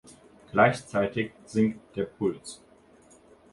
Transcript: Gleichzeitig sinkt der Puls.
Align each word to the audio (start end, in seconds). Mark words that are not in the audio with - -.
Gleichzeitig 0.51 1.31
sinkt 1.45 1.95
der 1.95 2.05
Puls. 2.05 2.59